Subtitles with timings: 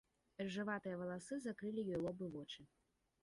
[0.43, 2.61] Рыжаватыя валасы закрылі ёй лоб і вочы.